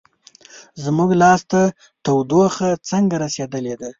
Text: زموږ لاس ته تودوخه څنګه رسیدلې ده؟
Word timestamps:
زموږ 0.83 1.09
لاس 1.21 1.41
ته 1.51 1.61
تودوخه 2.05 2.69
څنګه 2.89 3.15
رسیدلې 3.25 3.73
ده؟ 3.79 3.89